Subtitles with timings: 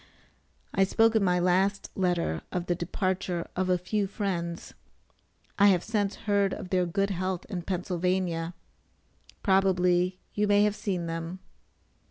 [0.73, 4.73] I spoke in my last letter of the departure of a "few friends."
[5.59, 8.55] I have since heard of their good health in Penn'a.
[9.43, 11.37] Probably you may have seen them.